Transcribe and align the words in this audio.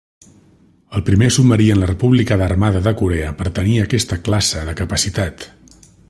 El 0.99 1.03
primer 1.09 1.27
submarí 1.35 1.67
en 1.73 1.83
la 1.83 1.89
República 1.91 2.37
d'Armada 2.41 2.81
de 2.87 2.93
Corea 3.01 3.29
per 3.41 3.51
tenir 3.59 3.77
aquesta 3.83 4.21
classe 4.29 4.67
de 4.71 4.75
capacitat. 4.81 5.47